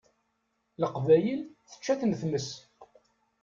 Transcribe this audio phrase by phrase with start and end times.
[0.81, 2.47] Leqbayel tečča-ten tmes.